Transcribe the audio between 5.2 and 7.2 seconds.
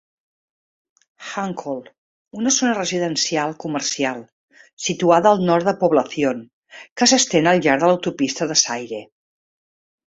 al nord de Poblacion, que